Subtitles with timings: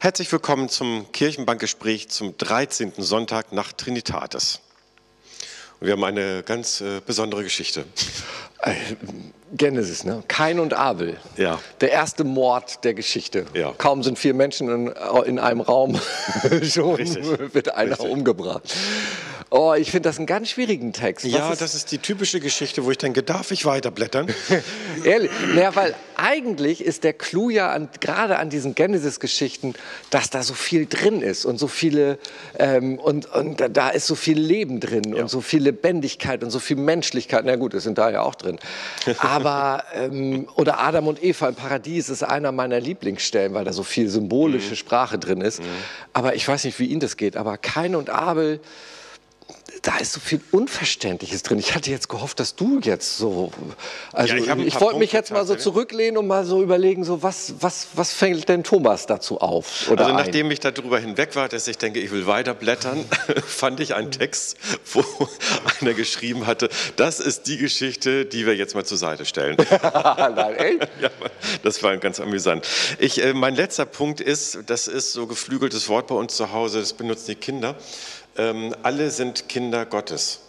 [0.00, 2.92] Herzlich willkommen zum Kirchenbankgespräch zum 13.
[2.98, 4.60] Sonntag nach Trinitatis.
[5.80, 7.84] Und wir haben eine ganz äh, besondere Geschichte.
[8.60, 8.74] Äh,
[9.52, 10.22] Genesis, ne?
[10.28, 11.16] Kain und Abel.
[11.36, 11.58] Ja.
[11.80, 13.46] Der erste Mord der Geschichte.
[13.54, 13.72] Ja.
[13.76, 14.94] Kaum sind vier Menschen in,
[15.26, 16.00] in einem Raum,
[16.62, 17.26] schon Richtig.
[17.52, 18.08] wird einer Richtig.
[18.08, 18.72] umgebracht.
[19.50, 21.24] Oh, ich finde das einen ganz schwierigen Text.
[21.24, 24.26] Was Ja, ist- das ist die typische Geschichte, wo ich denke, darf ich weiterblättern?
[25.04, 29.72] Ehrlich, naja, weil eigentlich ist der Clou ja an, gerade an diesen Genesis-Geschichten,
[30.10, 32.18] dass da so viel drin ist und so viele
[32.58, 36.58] ähm, und, und da- ist so viel Leben drin und so viel Lebendigkeit und so
[36.58, 37.44] viel Menschlichkeit.
[37.46, 38.58] Na gut, das sind da ja auch drin.
[39.18, 43.82] Aber ähm, oder Adam und Eva im Paradies ist einer meiner Lieblingsstellen, weil da so
[43.82, 45.62] viel symbolische Sprache drin ist.
[46.12, 47.38] Aber ich weiß nicht, wie Ihnen das geht.
[47.38, 48.60] Aber Kain und Abel
[49.82, 51.58] da ist so viel Unverständliches drin.
[51.58, 53.52] Ich hatte jetzt gehofft, dass du jetzt so.
[54.12, 57.04] Also Ja, ich ich, ein wollte mich jetzt mal so zurücklehnen und mal so überlegen,
[57.04, 59.88] so was, was, was fängt denn Thomas dazu auf?
[59.90, 60.24] Oder Also ein?
[60.24, 63.04] nachdem ich darüber hinweg war, dass ich denke, ich will weiterblättern,
[63.46, 64.56] fand ich einen Text,
[64.92, 65.04] wo
[65.80, 69.56] einer geschrieben hatte, das ist die Geschichte, die wir jetzt mal zur Seite stellen.
[69.70, 70.88] Nein, echt?
[71.00, 71.10] Ja,
[71.62, 72.66] das war ganz amüsant.
[72.98, 76.80] Ich, äh, mein letzter Punkt ist, das ist so geflügeltes Wort bei uns zu Hause,
[76.80, 77.76] das benutzen die Kinder.
[78.38, 80.40] Ähm, alle sind Kinder Gottes.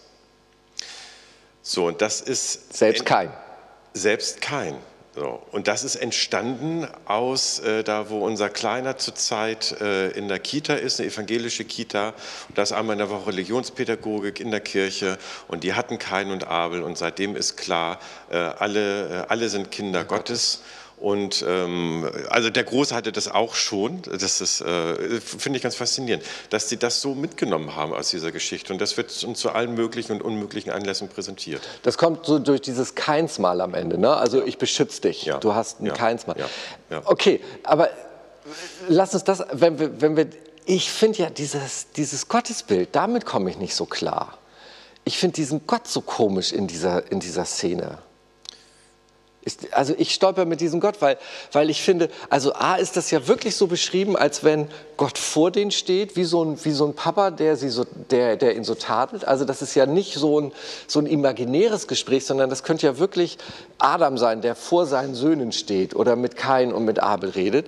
[1.61, 3.31] So, und das ist Selbst kein.
[3.93, 4.75] selbst kein.
[5.15, 5.41] So.
[5.51, 10.75] Und das ist entstanden aus, äh, da wo unser Kleiner zurzeit äh, in der Kita
[10.75, 12.13] ist, eine evangelische Kita.
[12.47, 15.17] Und da ist einmal in der Woche Religionspädagogik in der Kirche.
[15.47, 16.83] Und die hatten Kain und Abel.
[16.83, 20.61] Und seitdem ist klar, äh, alle, äh, alle sind Kinder Gottes.
[20.99, 24.01] Und ähm, also der Große hatte das auch schon.
[24.01, 28.31] Das ist, äh, finde ich ganz faszinierend, dass sie das so mitgenommen haben aus dieser
[28.31, 28.73] Geschichte.
[28.73, 31.61] Und das wird uns zu allen möglichen und unmöglichen Anlässen präsentiert.
[31.83, 34.13] Das kommt so durch dieses Keinsmal am Ende, ne?
[34.13, 35.23] Also ich beschütze dich.
[35.23, 35.37] Ja.
[35.37, 35.93] Du hast ein Ja.
[35.93, 36.37] Keinsmal.
[36.37, 36.49] Ja.
[36.89, 37.01] Ja.
[37.05, 37.89] Okay, aber
[38.89, 40.27] lass uns das, wenn wir, wenn wir
[40.65, 44.37] ich finde ja dieses, dieses Gottesbild, damit komme ich nicht so klar.
[45.03, 47.97] Ich finde diesen Gott so komisch in dieser, in dieser Szene.
[49.71, 51.17] Also ich stolper mit diesem Gott, weil,
[51.51, 54.67] weil ich finde, also A ist das ja wirklich so beschrieben, als wenn
[54.97, 58.35] Gott vor denen steht, wie so ein, wie so ein Papa, der, sie so, der,
[58.35, 59.25] der ihn so tadelt.
[59.25, 60.51] Also das ist ja nicht so ein,
[60.87, 63.37] so ein imaginäres Gespräch, sondern das könnte ja wirklich
[63.77, 67.67] Adam sein, der vor seinen Söhnen steht oder mit Kain und mit Abel redet.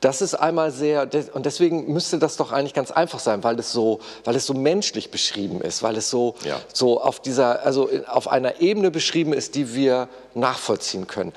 [0.00, 3.72] Das ist einmal sehr, und deswegen müsste das doch eigentlich ganz einfach sein, weil es
[3.72, 6.60] so, weil es so menschlich beschrieben ist, weil es so, Ja.
[6.72, 11.32] so auf dieser, also auf einer Ebene beschrieben ist, die wir nachvollziehen können.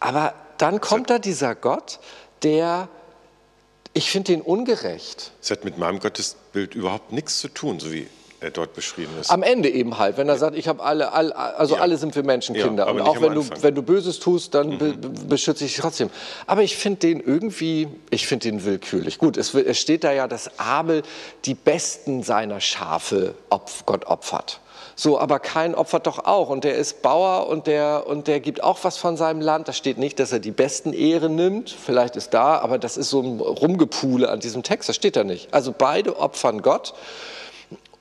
[0.00, 1.98] Aber dann kommt da dieser Gott,
[2.42, 2.88] der,
[3.94, 5.32] ich finde den ungerecht.
[5.40, 8.06] Es hat mit meinem Gottesbild überhaupt nichts zu tun, so wie
[8.50, 9.30] dort beschrieben ist.
[9.30, 11.80] Am Ende eben halt, wenn er sagt, ich habe alle, alle, also Ja.
[11.80, 12.84] alle sind wir Menschenkinder.
[12.84, 13.42] Ja, aber und auch wenn du.
[13.42, 13.50] Mhm.
[13.60, 16.10] wenn du Böses tust, dann be, be, beschütze ich dich trotzdem.
[16.46, 19.18] Aber ich finde den irgendwie, ich finde den willkürlich.
[19.18, 21.02] Gut, es, es steht da ja, dass Abel
[21.44, 24.60] die Besten seiner Schafe opf, Gott opfert.
[24.96, 26.50] So, aber kein opfert doch auch.
[26.50, 29.66] Und der ist Bauer und der, und der gibt auch was von seinem Land.
[29.66, 31.70] Da steht nicht, dass er die besten Ehren nimmt.
[31.70, 34.88] Vielleicht ist da, aber das ist so ein Rumgepule an diesem Text.
[34.88, 35.52] Das steht da nicht.
[35.52, 36.94] Also beide opfern Gott.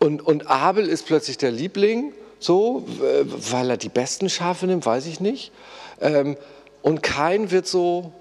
[0.04, 2.86] Und, und Abel ist plötzlich der Liebling, so,
[3.50, 5.54] weil er die besten Schafe nimmt, weiß ich nicht.
[6.02, 6.36] Ähm,
[6.82, 8.12] und Kain wird so,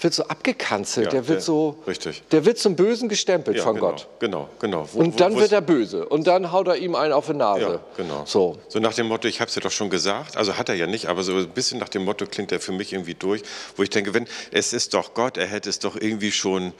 [0.00, 2.22] wird so abgekanzelt, Ja, der wird der- so, richtig.
[2.30, 4.06] der wird zum Bösen gestempelt Ja, von genau, Gott.
[4.20, 4.88] Genau, genau.
[4.92, 7.34] Wo- Und dann wo wird er böse und dann haut er ihm einen auf die
[7.34, 7.60] Nase.
[7.60, 8.22] Ja, genau.
[8.24, 8.56] So.
[8.68, 10.86] so nach dem Motto, ich habe es ja doch schon gesagt, also hat er ja
[10.86, 13.42] nicht, aber so ein bisschen nach dem Motto klingt er für mich irgendwie durch,
[13.76, 16.72] wo ich denke, wenn es ist doch Gott, er hätte es doch irgendwie schon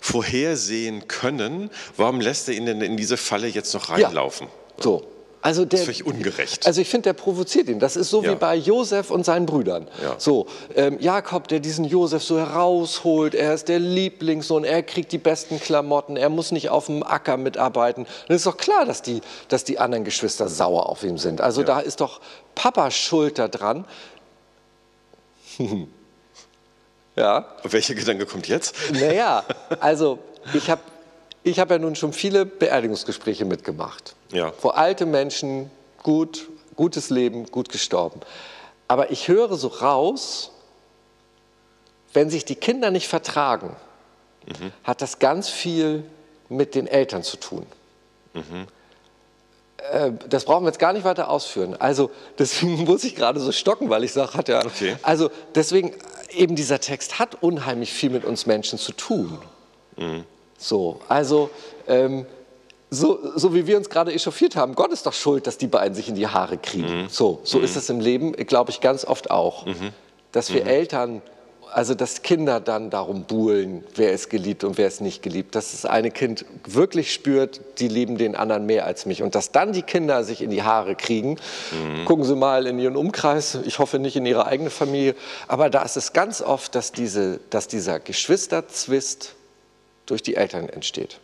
[0.00, 4.48] vorhersehen können, warum lässt er ihn denn in diese Falle jetzt noch reinlaufen?
[4.78, 5.02] So.
[5.42, 6.66] Also der, Das ist völlig ungerecht.
[6.66, 7.78] Also ich finde, der provoziert ihn.
[7.78, 8.32] Das ist so Ja.
[8.32, 9.86] wie bei Josef und seinen Brüdern.
[10.02, 10.16] Ja.
[10.18, 15.18] So, ähm, Jakob, der diesen Josef so herausholt, er ist der Lieblingssohn, er kriegt die
[15.18, 18.06] besten Klamotten, er muss nicht auf dem Acker mitarbeiten.
[18.26, 21.40] Dann ist doch klar, dass die, dass die anderen Geschwister sauer auf ihn sind.
[21.40, 22.20] Also da ist doch
[22.56, 23.84] Papa schuld daran.
[27.16, 27.46] ja.
[27.62, 28.74] Welcher Gedanke kommt jetzt?
[28.92, 29.44] Naja,
[29.80, 30.18] also
[30.54, 30.80] ich habe
[31.46, 34.16] ich hab ja nun schon viele Beerdigungsgespräche mitgemacht.
[34.32, 34.52] Ja.
[34.62, 35.70] Wo alte Menschen,
[36.02, 38.20] gut, gutes Leben, gut gestorben.
[38.88, 40.50] Aber ich höre so raus,
[42.12, 43.76] wenn sich die Kinder nicht vertragen,
[44.84, 46.04] hat das ganz viel
[46.48, 47.66] mit den Eltern zu tun.
[49.92, 51.76] Äh, Das brauchen wir jetzt gar nicht weiter ausführen.
[51.78, 54.64] Also deswegen muss ich gerade so stocken, weil ich sage, hat ja.
[54.64, 54.96] Okay.
[55.02, 55.94] Also deswegen
[56.30, 59.38] eben dieser Text hat unheimlich viel mit uns Menschen zu tun.
[60.58, 61.50] So, also
[61.86, 62.26] ähm,
[62.90, 65.94] so, so wie wir uns gerade echauffiert haben, Gott ist doch schuld, dass die beiden
[65.94, 67.08] sich in die Haare kriegen.
[67.10, 69.66] So, so ist es im Leben, glaube ich, ganz oft auch.
[70.32, 71.22] Dass wir Eltern
[71.76, 75.54] also dass Kinder dann darum buhlen, wer ist geliebt und wer ist nicht geliebt.
[75.54, 79.22] Dass das eine Kind wirklich spürt, die lieben den anderen mehr als mich.
[79.22, 81.32] Und dass dann die Kinder sich in die Haare kriegen.
[81.72, 82.06] Mhm.
[82.06, 85.14] Gucken Sie mal in Ihren Umkreis, ich hoffe nicht in Ihre eigene Familie.
[85.48, 89.34] Aber da ist es ganz oft, dass, diese, dass dieser Geschwisterzwist
[90.06, 91.20] durch die Eltern entsteht.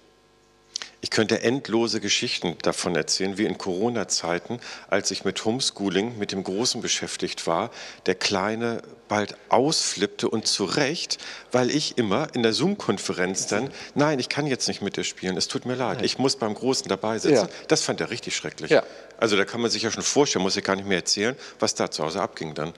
[1.05, 6.45] Ich könnte endlose Geschichten davon erzählen, wie in Corona-Zeiten, als ich mit Homeschooling, mit dem
[6.45, 7.73] Großen beschäftigt war,
[8.07, 11.19] der Kleine bald ausflippte und zu Recht,
[11.51, 15.37] weil ich immer in der Zoom-Konferenz dann, nein, ich kann jetzt nicht mit dir spielen,
[15.37, 17.49] es tut mir leid, ich muss beim Großen dabei sitzen.
[17.49, 17.67] Ja.
[17.67, 18.71] Das fand er richtig schrecklich.
[18.71, 18.85] Ja.
[19.19, 21.75] Also da kann man sich ja schon vorstellen, muss ich gar nicht mehr erzählen, was
[21.75, 22.73] da zu Hause abging dann.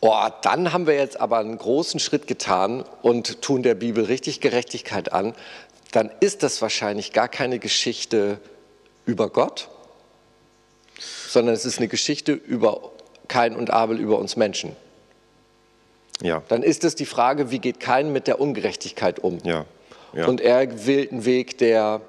[0.00, 4.40] Oh, dann haben wir jetzt aber einen großen Schritt getan und tun der Bibel richtig
[4.40, 5.34] Gerechtigkeit an,
[5.92, 8.38] dann ist das wahrscheinlich gar keine Geschichte
[9.04, 9.68] über Gott,
[11.28, 12.92] sondern es ist eine Geschichte über
[13.28, 14.74] Kain und Abel, über uns Menschen.
[16.22, 16.42] Ja.
[16.48, 19.38] Dann ist es die Frage, wie geht Kain mit der Ungerechtigkeit um?
[19.44, 19.66] Ja.
[20.12, 20.26] Ja.
[20.26, 22.00] Und er wählt einen Weg, der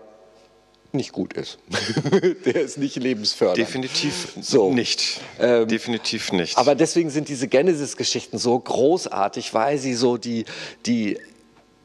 [0.94, 1.58] nicht gut ist.
[2.46, 3.58] der ist nicht lebensfördernd.
[3.58, 4.74] Definitiv so.
[4.74, 5.22] nicht.
[5.40, 6.58] Ähm, Definitiv nicht.
[6.58, 10.46] Aber deswegen sind diese Genesis-Geschichten so großartig, weil sie so die,
[10.86, 11.18] die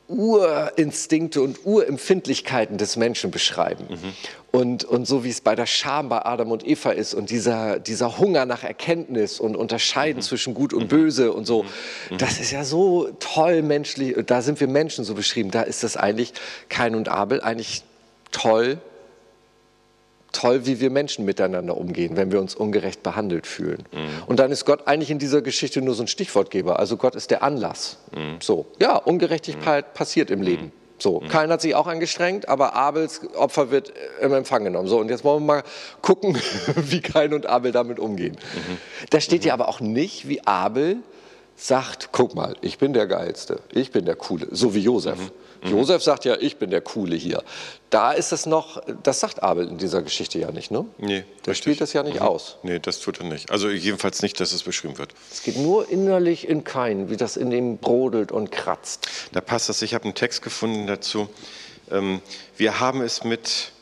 [0.08, 3.86] Urinstinkte und Urempfindlichkeiten des Menschen beschreiben.
[3.88, 4.12] Mhm.
[4.52, 7.78] Und, und so wie es bei der Scham bei Adam und Eva ist und dieser,
[7.78, 10.22] dieser Hunger nach Erkenntnis und Unterscheiden mhm.
[10.22, 10.88] zwischen Gut und mhm.
[10.88, 12.18] Böse und so, mhm.
[12.18, 15.96] das ist ja so toll menschlich, da sind wir Menschen so beschrieben, da ist das
[15.96, 16.32] eigentlich
[16.68, 17.82] Kain und Abel eigentlich
[18.30, 18.78] toll
[20.36, 23.84] toll, wie wir Menschen miteinander umgehen, wenn wir uns ungerecht behandelt fühlen.
[23.92, 24.08] Mhm.
[24.26, 26.78] Und dann ist Gott eigentlich in dieser Geschichte nur so ein Stichwortgeber.
[26.78, 27.98] Also Gott ist der Anlass.
[28.14, 28.36] Mhm.
[28.40, 29.94] So, ja, Ungerechtigkeit mhm.
[29.94, 30.72] passiert im Leben.
[30.98, 31.28] So, mhm.
[31.28, 34.88] Kain hat sich auch angestrengt, aber Abels Opfer wird im Empfang genommen.
[34.88, 35.62] So, und jetzt wollen wir mal
[36.02, 36.38] gucken,
[36.76, 38.36] wie Kain und Abel damit umgehen.
[38.54, 38.76] Mhm.
[39.10, 40.98] Da steht ja aber auch nicht, wie Abel
[41.56, 45.18] sagt, guck mal, ich bin der Geilste, ich bin der Coole, so wie Josef.
[45.18, 45.30] Mhm.
[45.64, 45.70] Mhm.
[45.70, 47.42] Josef sagt ja, ich bin der Coole hier.
[47.90, 50.84] Da ist es noch, das sagt Abel in dieser Geschichte ja nicht, ne?
[50.98, 51.24] Nee.
[51.44, 51.56] Der richtig.
[51.56, 52.26] spielt das ja nicht mhm.
[52.26, 52.56] aus.
[52.62, 53.50] Nee, das tut er nicht.
[53.50, 55.12] Also jedenfalls nicht, dass es beschrieben wird.
[55.32, 59.08] Es geht nur innerlich in Kein, wie das in ihm brodelt und kratzt.
[59.32, 59.82] Da passt das.
[59.82, 61.28] Ich habe einen Text gefunden dazu.
[61.90, 62.20] Ähm,
[62.56, 63.72] wir haben es mit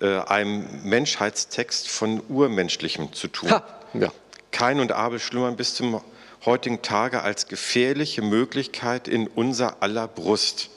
[0.00, 3.50] äh, einem Menschheitstext von Urmenschlichem zu tun.
[3.50, 3.64] Ha,
[3.94, 4.12] ja.
[4.50, 6.00] Kain und Abel schlummern bis zum
[6.44, 10.70] heutigen Tage als gefährliche Möglichkeit in unser aller Brust.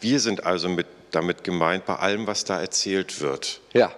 [0.00, 3.60] Wir sind also mit, damit gemeint bei allem, was da erzählt wird.
[3.72, 3.92] Ja.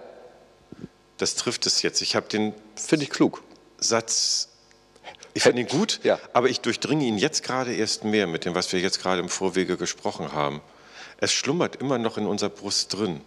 [1.17, 2.01] Das trifft es jetzt.
[2.01, 2.53] Ich habe den.
[2.75, 3.43] Finde ich klug.
[3.77, 4.47] Satz.
[5.33, 6.19] Ich finde ihn gut, ja.
[6.33, 9.29] aber ich durchdringe ihn jetzt gerade erst mehr mit dem, was wir jetzt gerade im
[9.29, 10.61] Vorwege gesprochen haben.
[11.17, 13.21] Es schlummert immer noch in unserer Brust drin.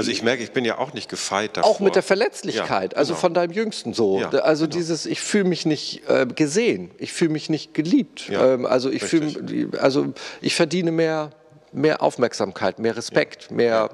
[0.00, 1.70] Also ich merke, ich bin ja auch nicht gefeit davor.
[1.70, 3.20] Auch mit der Verletzlichkeit, ja, also genau.
[3.20, 4.20] von deinem Jüngsten so.
[4.20, 4.76] Ja, also genau.
[4.76, 8.28] dieses, ich fühle mich nicht äh, gesehen, ich fühle mich nicht geliebt.
[8.28, 11.30] Ja, ähm, also ich fühle, also ich verdiene mehr,
[11.72, 13.90] mehr Aufmerksamkeit, mehr Respekt, mehr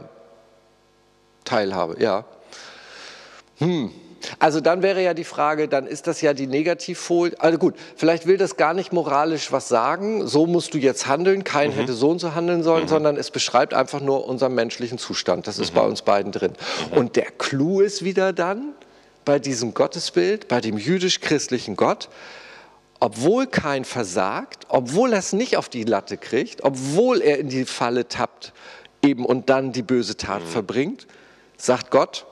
[1.44, 2.00] Teilhabe.
[2.00, 2.24] Ja.
[3.58, 3.90] Hm.
[4.38, 7.38] Also dann wäre ja die Frage, dann ist das ja die Negativfolie.
[7.38, 11.44] Also gut, vielleicht will das gar nicht moralisch was sagen, so musst du jetzt handeln,
[11.44, 11.74] kein mhm.
[11.74, 12.88] hätte so und so handeln sollen, mhm.
[12.88, 15.46] sondern es beschreibt einfach nur unseren menschlichen Zustand.
[15.46, 15.76] Das ist mhm.
[15.76, 16.52] bei uns beiden drin.
[16.90, 16.98] Mhm.
[16.98, 18.72] Und der Clou ist wieder dann
[19.24, 22.08] bei diesem Gottesbild, bei dem jüdisch-christlichen Gott,
[23.00, 27.66] obwohl kein versagt, obwohl er es nicht auf die Latte kriegt, obwohl er in die
[27.66, 28.52] Falle tappt
[29.02, 30.48] eben und dann die böse Tat mhm.
[30.48, 31.06] verbringt,
[31.56, 32.26] sagt Gott,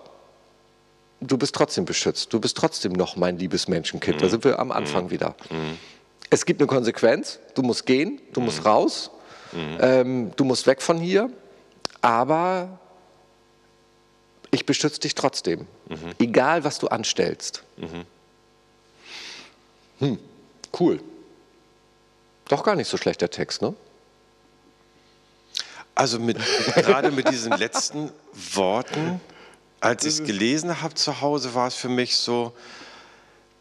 [1.26, 2.32] du bist trotzdem beschützt.
[2.32, 4.16] Du bist trotzdem noch mein liebes Menschenkind.
[4.16, 4.20] Mhm.
[4.20, 5.10] Da sind wir am Anfang mhm.
[5.10, 5.34] wieder.
[5.50, 5.78] Mhm.
[6.30, 7.38] Es gibt eine Konsequenz.
[7.54, 8.66] Du musst gehen, du musst mhm.
[8.66, 9.10] raus,
[9.52, 9.78] mhm.
[9.80, 11.30] ähm, du musst weg von hier.
[12.00, 12.78] Aber
[14.50, 15.66] ich beschütze dich trotzdem.
[16.18, 17.64] Egal, was du anstellst.
[19.98, 20.18] Hm,
[20.78, 21.00] cool.
[22.48, 23.74] Doch gar nicht so schlecht der Text, ne?
[25.94, 26.38] Also mit,
[26.74, 28.10] gerade mit diesen letzten
[28.54, 29.20] Worten
[29.84, 32.52] als ich es gelesen habe zu Hause, war es für mich so,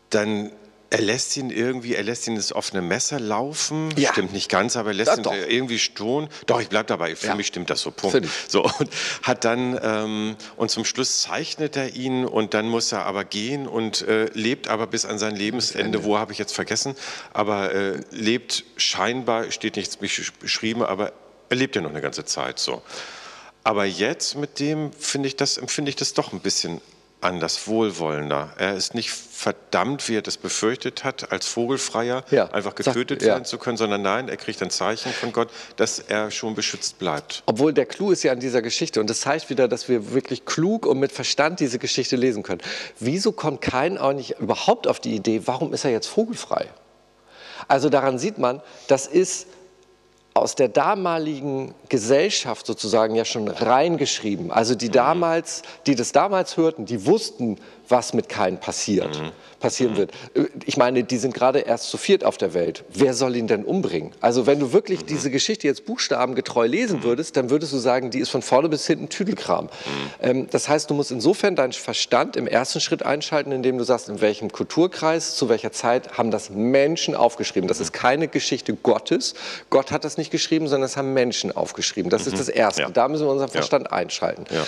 [0.09, 0.51] dann
[0.93, 3.89] er lässt ihn irgendwie, er lässt ihn ins offene Messer laufen.
[3.97, 4.11] Ja.
[4.11, 6.29] Stimmt nicht ganz, aber er lässt ja, ihn irgendwie stohlen.
[6.45, 7.15] Doch, ich bleibe dabei.
[7.15, 7.35] Für ja.
[7.35, 7.89] mich stimmt das so.
[7.89, 8.27] Punkt.
[8.47, 8.89] So und
[9.23, 13.67] hat dann ähm, und zum Schluss zeichnet er ihn und dann muss er aber gehen
[13.67, 16.03] und äh, lebt aber bis an sein Lebensende.
[16.03, 16.95] Wo habe ich jetzt vergessen?
[17.33, 21.11] Aber äh, lebt scheinbar steht nichts beschrieben, aber
[21.49, 22.83] er lebt ja noch eine ganze Zeit so.
[23.63, 26.81] Aber jetzt mit dem finde ich das, empfinde ich das doch ein bisschen
[27.23, 28.51] anders, wohlwollender.
[28.57, 33.29] Er ist nicht verdammt, wie er das befürchtet hat, als Vogelfreier ja, einfach getötet sagt,
[33.29, 33.49] werden ja.
[33.49, 37.43] zu können, sondern nein, er kriegt ein Zeichen von Gott, dass er schon beschützt bleibt.
[37.45, 40.45] Obwohl der Clou ist ja an dieser Geschichte und das zeigt wieder, dass wir wirklich
[40.45, 42.61] klug und mit Verstand diese Geschichte lesen können.
[42.99, 46.67] Wieso kommt kein auch nicht überhaupt auf die Idee, warum ist er jetzt vogelfrei?
[47.67, 49.47] Also daran sieht man, das ist
[50.43, 54.51] aus der damaligen Gesellschaft sozusagen ja schon reingeschrieben.
[54.51, 57.57] Also die damals, die das damals hörten, die wussten,
[57.89, 59.31] was mit Kain passiert, mhm.
[59.59, 59.97] passieren mhm.
[59.97, 60.11] wird.
[60.33, 62.83] Äh, ich meine, die sind gerade erst zu viert auf der Welt.
[62.89, 64.11] Wer soll ihn denn umbringen?
[64.21, 65.07] Also wenn du wirklich mhm.
[65.07, 67.03] diese Geschichte jetzt buchstabengetreu lesen mhm.
[67.03, 69.65] würdest, dann würdest du sagen, die ist von vorne bis hinten Tüdelkram.
[69.65, 69.69] Mhm.
[70.21, 74.09] Ähm, das heißt, du musst insofern deinen Verstand im ersten Schritt einschalten, indem du sagst,
[74.09, 77.67] in welchem Kulturkreis, zu welcher Zeit haben das Menschen aufgeschrieben.
[77.67, 77.83] Das mhm.
[77.83, 79.33] ist keine Geschichte Gottes.
[79.69, 82.09] Gott hat das nicht geschrieben, sondern das haben Menschen aufgeschrieben.
[82.09, 82.83] Das ist das Erste.
[82.83, 82.89] Ja.
[82.89, 83.97] Da müssen wir unseren Verstand ja.
[83.97, 84.45] einschalten.
[84.49, 84.65] Ja.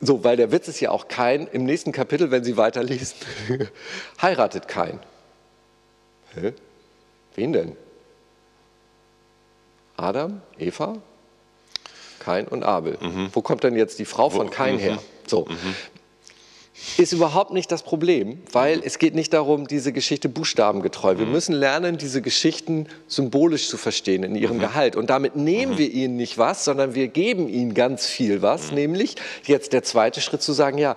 [0.00, 3.16] So, weil der Witz ist ja auch kein, im nächsten Kapitel, wenn Sie weiterlesen,
[4.22, 5.00] heiratet kein.
[6.34, 6.52] Hä?
[7.34, 7.76] Wen denn?
[9.96, 10.98] Adam, Eva,
[12.20, 12.98] Kain und Abel.
[13.00, 13.30] Mhm.
[13.32, 14.80] Wo kommt denn jetzt die Frau von Kain mhm.
[14.80, 14.98] her?
[15.26, 15.46] So.
[15.46, 15.74] Mhm
[16.96, 21.18] ist überhaupt nicht das Problem, weil es geht nicht darum, diese Geschichte buchstabengetreu.
[21.18, 21.32] Wir mhm.
[21.32, 24.60] müssen lernen, diese Geschichten symbolisch zu verstehen in ihrem mhm.
[24.60, 24.96] Gehalt.
[24.96, 25.78] Und damit nehmen mhm.
[25.78, 28.76] wir ihnen nicht was, sondern wir geben ihnen ganz viel was, mhm.
[28.76, 30.96] nämlich jetzt der zweite Schritt zu sagen, ja,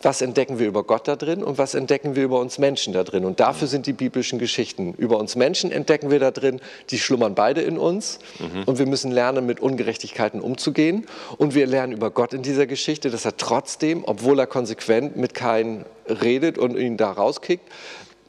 [0.00, 3.02] was entdecken wir über Gott da drin und was entdecken wir über uns Menschen da
[3.02, 3.24] drin.
[3.24, 4.94] Und dafür sind die biblischen Geschichten.
[4.94, 8.20] Über uns Menschen entdecken wir da drin, die schlummern beide in uns.
[8.38, 8.62] Mhm.
[8.64, 11.06] Und wir müssen lernen, mit Ungerechtigkeiten umzugehen.
[11.36, 15.34] Und wir lernen über Gott in dieser Geschichte, dass er trotzdem, obwohl er konsequent mit
[15.34, 17.66] keinem redet und ihn da rauskickt,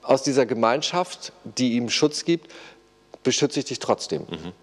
[0.01, 2.51] aus dieser Gemeinschaft, die ihm Schutz gibt,
[3.21, 4.21] beschütze ich dich trotzdem.
[4.21, 4.53] Mhm.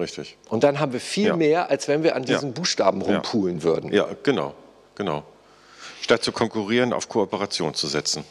[0.00, 0.38] Richtig.
[0.48, 1.36] Und dann haben wir viel ja.
[1.36, 2.54] mehr, als wenn wir an diesen ja.
[2.54, 3.62] Buchstaben rumpulen ja.
[3.64, 3.92] würden.
[3.92, 4.54] Ja, genau,
[4.94, 5.24] genau
[6.00, 8.24] statt zu konkurrieren, auf Kooperation zu setzen.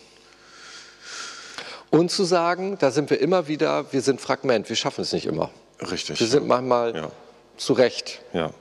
[1.90, 5.26] Und zu sagen, da sind wir immer wieder, wir sind Fragment, wir schaffen es nicht
[5.26, 5.50] immer.
[5.82, 6.20] Richtig.
[6.20, 7.12] Wir sind manchmal ja.
[7.56, 8.22] zu Recht.
[8.34, 8.52] Ja.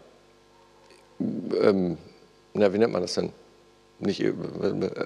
[1.19, 1.99] Ähm,
[2.55, 3.33] na, wie nennt man das denn?
[3.99, 4.33] Nicht äh,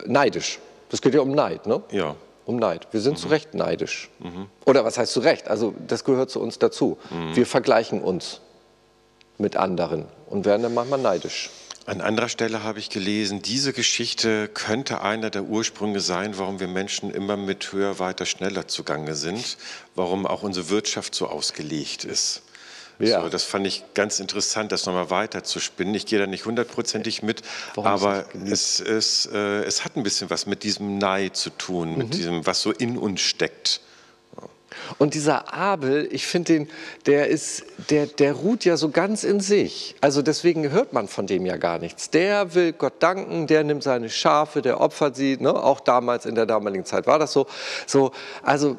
[0.07, 0.59] neidisch.
[0.91, 1.83] Das geht ja um Neid, ne?
[1.93, 2.17] Ja.
[2.45, 2.89] Um Neid.
[2.91, 3.17] Wir sind mhm.
[3.19, 4.11] zu Recht neidisch.
[4.19, 4.47] Mhm.
[4.67, 5.49] Oder was heißt zu Recht?
[5.49, 6.99] Also das gehört zu uns dazu.
[7.11, 7.37] Mhm.
[7.37, 8.41] Wir vergleichen uns
[9.39, 11.51] mit anderen und werden dann manchmal neidisch.
[11.87, 16.69] An anderer Stelle habe ich gelesen, diese Geschichte könnte einer der Ursprünge sein, warum wir
[16.69, 19.57] Menschen immer mit höher, weiter, schneller zugange sind,
[19.95, 22.43] warum auch unsere Wirtschaft so ausgelegt ist.
[23.01, 23.23] Ja.
[23.23, 25.95] So, das fand ich ganz interessant, das nochmal weiter zu spinnen.
[25.95, 27.43] Ich gehe da nicht hundertprozentig mit,
[27.75, 31.97] warum aber es, es, äh, es hat ein bisschen was mit diesem Nei zu tun,
[31.97, 32.11] mit mhm.
[32.11, 33.81] diesem, was so in uns steckt.
[34.99, 36.69] Und dieser Abel, ich finde den,
[37.07, 39.97] der ist, der, der ruht ja so ganz in sich.
[40.01, 42.11] Also deswegen hört man von dem ja gar nichts.
[42.11, 45.37] Der will Gott danken, der nimmt seine Schafe, der opfert sie.
[45.39, 45.55] Ne?
[45.55, 47.47] Auch damals in der damaligen Zeit war das so.
[47.87, 48.13] So,
[48.43, 48.77] also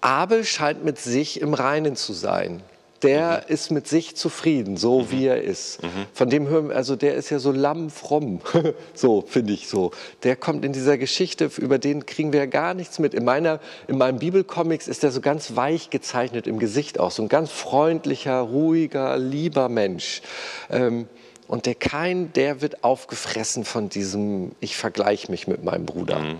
[0.00, 2.62] Abel scheint mit sich im Reinen zu sein
[3.02, 3.52] der mhm.
[3.52, 5.10] ist mit sich zufrieden, so mhm.
[5.10, 5.82] wie er ist.
[5.82, 6.06] Mhm.
[6.12, 8.40] Von dem hören, also der ist ja so lammfromm,
[8.94, 9.92] so finde ich so.
[10.22, 13.14] Der kommt in dieser Geschichte, über den kriegen wir ja gar nichts mit.
[13.14, 17.22] In, meiner, in meinem Bibelcomics ist er so ganz weich gezeichnet im Gesicht auch, so
[17.22, 20.22] ein ganz freundlicher, ruhiger, lieber Mensch.
[20.70, 21.08] Ähm,
[21.46, 26.18] und der Kain, der wird aufgefressen von diesem, ich vergleiche mich mit meinem Bruder.
[26.18, 26.38] Mhm.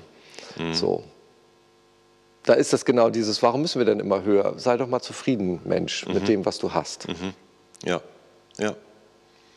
[0.59, 0.75] Mhm.
[0.75, 1.03] So
[2.45, 4.55] da ist das genau dieses, warum müssen wir denn immer höher?
[4.57, 6.15] Sei doch mal zufrieden, Mensch, mhm.
[6.15, 7.09] mit dem, was du hast.
[7.09, 7.35] Mhm.
[7.85, 8.01] Ja,
[8.59, 8.75] ja.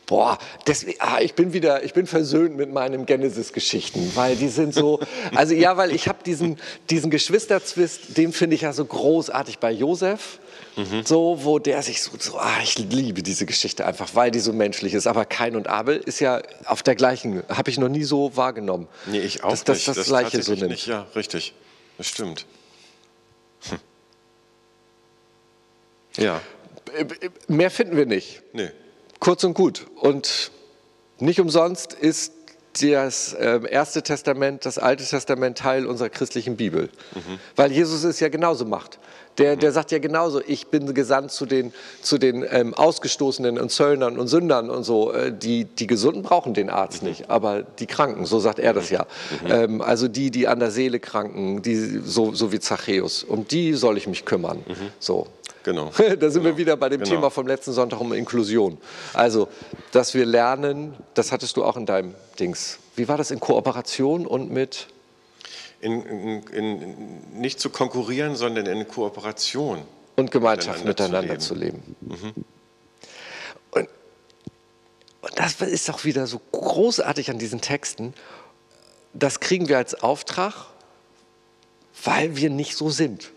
[0.06, 0.36] Boah,
[0.66, 5.00] deswegen, ah, ich bin wieder, ich bin versöhnt mit meinen Genesis-Geschichten, weil die sind so,
[5.34, 6.58] also ja, weil ich habe diesen,
[6.90, 10.40] diesen Geschwisterzwist, den finde ich ja so großartig bei Josef,
[10.76, 11.04] mhm.
[11.06, 14.52] so, wo der sich so, so ah, ich liebe diese Geschichte einfach, weil die so
[14.52, 15.06] menschlich ist.
[15.06, 18.88] Aber Kain und Abel ist ja auf der gleichen, habe ich noch nie so wahrgenommen.
[19.06, 19.88] Nee, ich auch dass, dass nicht.
[19.88, 20.72] Das, das Gleiche so nimmt.
[20.72, 20.88] Nicht.
[20.88, 21.54] Ja, richtig,
[21.96, 22.44] das stimmt.
[23.68, 23.78] Hm.
[26.16, 26.40] Ja.
[27.48, 28.42] Mehr finden wir nicht.
[28.52, 28.70] Nee.
[29.18, 29.86] Kurz und gut.
[29.96, 30.50] Und
[31.18, 32.32] nicht umsonst ist
[32.80, 36.88] das ähm, Erste Testament, das Alte Testament Teil unserer christlichen Bibel.
[37.14, 37.38] Mhm.
[37.54, 38.98] Weil Jesus es ja genauso macht.
[39.38, 41.72] Der, der sagt ja genauso, ich bin gesandt zu den,
[42.02, 45.12] zu den ähm, Ausgestoßenen und Zöllnern und Sündern und so.
[45.12, 47.08] Äh, die, die Gesunden brauchen den Arzt mhm.
[47.08, 49.06] nicht, aber die Kranken, so sagt er das ja.
[49.44, 49.50] Mhm.
[49.50, 53.72] Ähm, also die, die an der Seele kranken, die, so, so wie Zachäus, um die
[53.74, 54.58] soll ich mich kümmern.
[54.68, 54.90] Mhm.
[54.98, 55.26] So.
[55.64, 55.92] Genau.
[55.96, 56.44] da sind genau.
[56.44, 57.14] wir wieder bei dem genau.
[57.14, 58.78] Thema vom letzten Sonntag um Inklusion.
[59.14, 59.48] Also,
[59.92, 62.78] dass wir lernen, das hattest du auch in deinem Dings.
[62.96, 64.88] Wie war das in Kooperation und mit
[65.82, 69.82] in, in, in, nicht zu konkurrieren, sondern in Kooperation.
[70.14, 71.96] Und Gemeinschaft miteinander, miteinander zu leben.
[72.00, 72.22] Zu leben.
[72.22, 72.44] Mhm.
[73.72, 73.88] Und,
[75.22, 78.14] und das ist auch wieder so großartig an diesen Texten.
[79.12, 80.66] Das kriegen wir als Auftrag,
[82.04, 83.32] weil wir nicht so sind.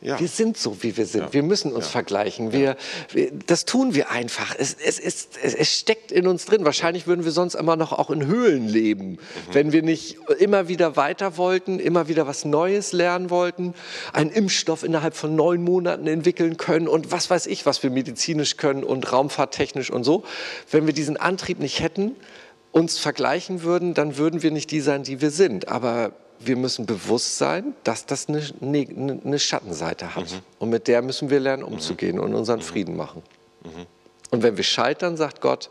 [0.00, 0.20] Ja.
[0.20, 1.32] Wir sind so, wie wir sind.
[1.32, 2.52] Wir müssen uns vergleichen.
[2.52, 2.76] Wir,
[3.12, 4.54] wir, das tun wir einfach.
[4.56, 6.64] Es, es, es, es steckt in uns drin.
[6.64, 9.18] Wahrscheinlich würden wir sonst immer noch auch in Höhlen leben, Mhm.
[9.52, 13.74] wenn wir nicht immer wieder weiter wollten, immer wieder was Neues lernen wollten,
[14.12, 18.56] einen Impfstoff innerhalb von neun Monaten entwickeln können und was weiß ich, was wir medizinisch
[18.56, 20.22] können und raumfahrttechnisch und so.
[20.70, 22.14] Wenn wir diesen Antrieb nicht hätten,
[22.70, 25.66] uns vergleichen würden, dann würden wir nicht die sein, die wir sind.
[25.66, 30.42] Aber wir müssen bewusst sein, dass das eine, eine, eine Schattenseite hat.
[30.58, 33.22] Und mit der müssen wir lernen, umzugehen und unseren Frieden machen.
[34.30, 35.70] Und wenn wir scheitern, sagt Gott,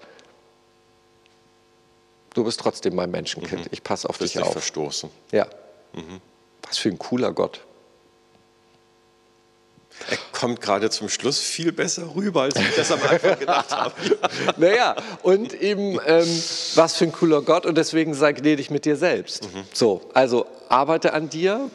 [2.33, 3.67] du bist trotzdem mein Menschenkind.
[3.71, 4.53] Ich passe auf Bist dich nicht auf.
[4.53, 5.09] verstoßen.
[5.31, 5.47] Ja.
[6.63, 7.61] Was für ein cooler Gott.
[10.09, 13.93] Er kommt gerade zum Schluss viel besser rüber, als ich das am Anfang gedacht habe.
[14.57, 16.43] Naja, und eben, ähm,
[16.75, 19.47] was für ein cooler Gott und deswegen sei gnädig mit dir selbst.
[19.73, 21.69] So, also arbeite an dir,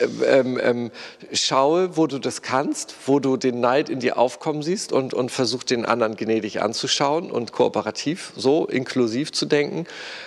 [0.00, 0.90] ähm, ähm, ähm,
[1.32, 5.30] schaue, wo du das kannst, wo du den Neid in dir aufkommen siehst und, und
[5.30, 9.86] versuch den anderen gnädig anzuschauen und kooperativ, so inklusiv zu denken.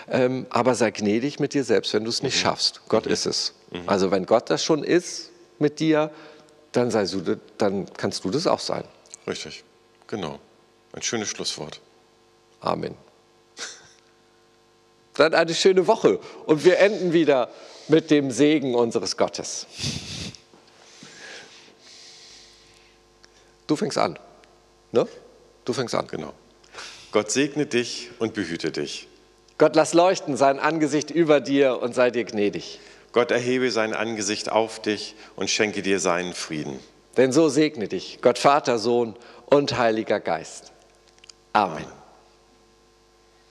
[0.10, 2.82] Ähm, aber sei gnädig mit dir selbst, wenn du es nicht schaffst.
[2.90, 3.54] Gott ist es.
[3.86, 6.12] Also wenn Gott das schon ist mit dir,
[6.72, 8.84] dann, sei du, dann kannst du das auch sein.
[9.28, 9.64] Richtig,
[10.08, 10.40] genau.
[10.94, 11.80] Ein schönes Schlusswort.
[12.60, 12.96] Amen.
[15.16, 17.50] Dann eine schöne Woche und wir enden wieder
[17.88, 19.68] mit dem Segen unseres Gottes.
[23.68, 24.20] Du fängst an.
[24.92, 25.08] Ne?
[25.66, 26.08] Du fängst an.
[26.08, 26.34] Genau.
[27.12, 29.08] Gott segne dich und behüte dich.
[29.58, 32.80] Gott lass leuchten sein Angesicht über dir und sei dir gnädig.
[33.12, 36.80] Gott erhebe sein Angesicht auf dich und schenke dir seinen Frieden.
[37.18, 39.16] Denn so segne dich Gott Vater, Sohn
[39.48, 40.72] und Heiliger Geist.
[41.54, 42.01] Amen.